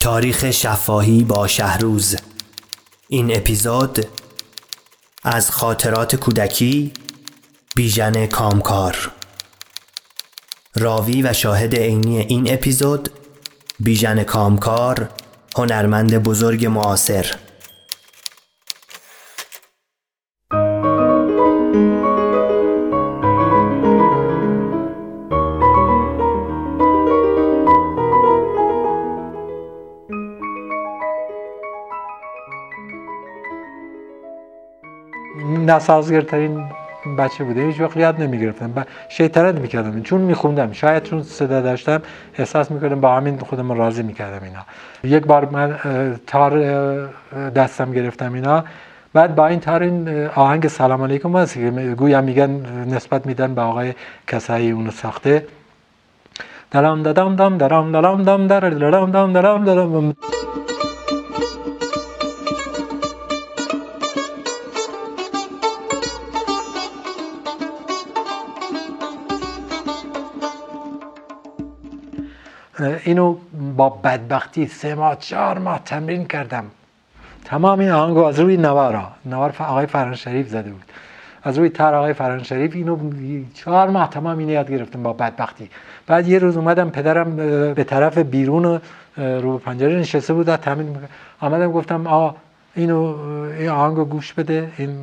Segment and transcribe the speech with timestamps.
[0.00, 2.16] تاریخ شفاهی با شهروز.
[3.08, 4.06] این اپیزود
[5.24, 6.92] از خاطرات کودکی
[7.76, 9.10] بیژن کامکار.
[10.76, 13.08] راوی و شاهد عینی این اپیزود
[13.80, 15.08] بیژن کامکار
[15.56, 17.36] هنرمند بزرگ معاصر.
[35.66, 36.64] نسازگرترین
[37.18, 42.02] بچه بوده هیچ وقت یاد نمی‌گرفتم و شیطنت می‌کردم چون میخوندم شاید چون صدا داشتم
[42.38, 44.60] احساس می‌کردم با همین خودم راضی می‌کردم اینا
[45.04, 45.78] یک بار من
[46.26, 46.60] تار
[47.54, 48.64] دستم گرفتم اینا
[49.12, 52.50] بعد با این تار این آهنگ سلام علیکم هست که گویا میگن
[52.90, 53.94] نسبت میدن به آقای
[54.26, 55.46] کسایی اونو ساخته
[56.70, 60.14] دلم ددم دم درم دلم دم در دلم دم دلم
[72.80, 73.36] اینو
[73.76, 76.64] با بدبختی سه ماه چهار ماه تمرین کردم.
[77.44, 80.82] تمام این آهنگو از روی نوارا نوار آقای فران شریف زده بود.
[81.42, 82.98] از روی تر آقای فران شریف اینو
[83.54, 85.70] چهار ماه تمام اینو یاد گرفتم با بدبختی.
[86.06, 87.36] بعد یه روز اومدم پدرم
[87.74, 88.80] به طرف بیرون
[89.16, 90.96] رو پنجره نشسته بود تمرین
[91.40, 92.30] آمدم گفتم آ
[92.74, 93.14] اینو
[93.58, 94.70] این آهنگو گوش بده.
[94.76, 94.96] این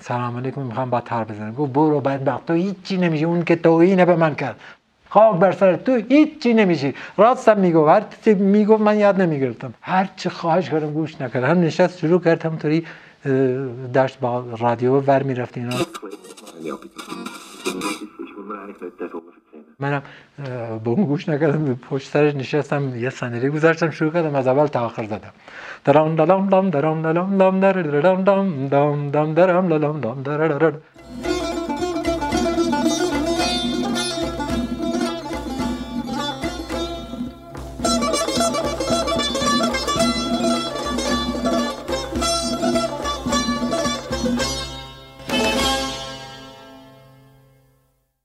[0.00, 1.54] سلام علیکم می‌خوام با تر بزنم.
[1.54, 3.26] گفت برو بدبخت تو هیچی نمیشه.
[3.26, 4.56] اون که توهینه به من کرد.
[5.10, 10.08] خاک بر سر تو هیچی نمیشی راستم میگو هر چی میگو من یاد نمی‌گرفتم هر
[10.16, 12.86] چی خواهش کردم گوش نکرد هم نشست شروع کرد همطوری
[13.94, 15.76] داشت با رادیو ور می‌رفت اینا
[19.80, 20.02] منم
[20.84, 24.80] به اون گوش نکردم پشت سرش نشستم یه صندلی گذاشتم شروع کردم از اول تا
[24.80, 25.32] آخر زدم
[25.84, 30.72] درام دلام دام درام دلام دام در درام دام دام دام درام دلام دام در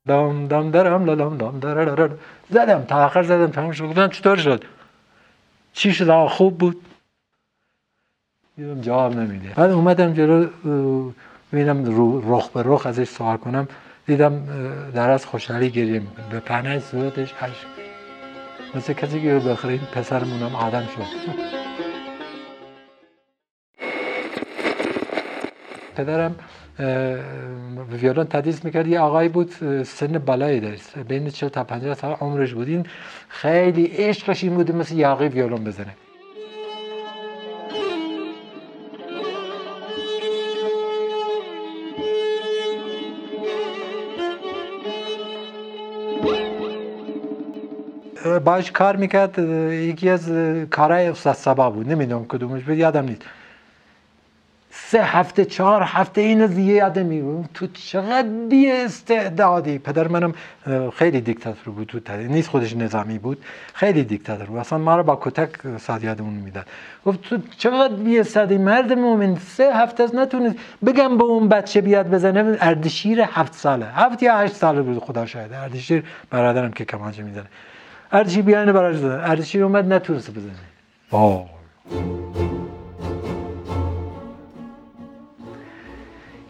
[0.08, 2.10] دام دام درم لام دام در
[2.50, 4.64] زدم تا آخر زدم تمام شد گفتم چطور شد
[5.74, 6.82] چی شد خوب بود
[8.58, 10.48] دیدم جواب نمیده بعد اومدم جلو
[11.54, 11.84] ببینم
[12.28, 13.68] رخ به رخ ازش سوال کنم
[14.08, 14.44] دیدم
[14.94, 16.02] در از خوشحالی گریه
[16.32, 17.68] به پهنه صورتش عشق
[18.76, 21.55] مثل کسی که این پسرمونم آدم شد
[25.96, 26.36] پدرم
[27.92, 28.88] ویولون تدریس می‌کرد.
[28.88, 29.52] یه آقای بود
[29.84, 30.98] سن بالایی داشت.
[30.98, 32.68] بین 40 تا 50 سال عمرش بود.
[32.68, 32.86] این
[33.30, 35.96] خیلی عشقش این بود مثل یاقی ویولون بزنه.
[48.46, 49.40] باش کار می‌کرد.
[49.72, 50.32] یکی از
[50.70, 51.90] کارهای استاد سبا بود.
[51.90, 52.78] نمی‌دونم کدومش بود.
[52.78, 53.22] یادم نیست.
[54.88, 60.34] سه هفته چهار هفته این یادم میگم تو چقدر بی استعدادی پدر منم
[60.96, 63.44] خیلی دیکتاتور بود تو تدریس نیست خودش نظامی بود.
[63.74, 64.60] خیلی دیکتاتور بود.
[64.60, 66.66] اصلا ما رو با کتک ساد یادمون می‌داد.
[67.06, 70.56] گفت تو چقدر بی استعدادی مرد مومن سه هفته از نتونست.
[70.86, 73.86] بگم به اون بچه بیاد بزنه اردشیر هفت ساله.
[73.86, 77.46] هفت یا هشت ساله بود خدا شاید اردشیر برادرم که کمانچه می‌زنه.
[78.12, 80.52] اردشیر بیانه برای اردشیر اومد نتونست بزنه.
[81.12, 82.25] وای.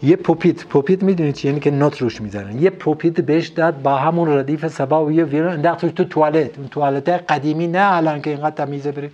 [0.03, 2.61] یه پوپیت پوپیت می‌دونید چی؟ یعنی که نوت روش می‌زنن.
[2.61, 6.57] یه پوپیت بهش داد با همون ردیف سبا و یه ویرون انداخت تو توالت.
[6.59, 9.09] اون توالت قدیمی نه الان که اینقدر تمیزه بری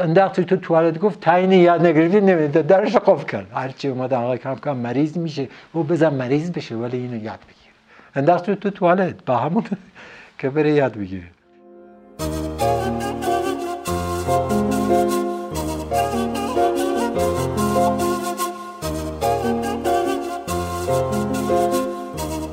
[0.00, 0.98] انداخت تو توالت.
[0.98, 5.48] گفت تاینی یاد نگرفتی نمیده درش قفل کرد هرچی اومد آقا کم کم مریض میشه.
[5.74, 7.72] و بزن مریض بشه ولی اینو یاد بگیر.
[8.14, 9.24] انداخت تو توالت.
[9.24, 9.64] با همون
[10.38, 11.39] که بره یاد بگیره.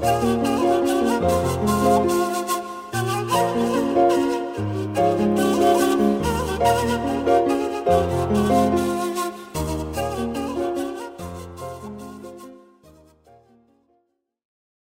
[0.08, 0.48] Thank
[7.28, 7.37] you.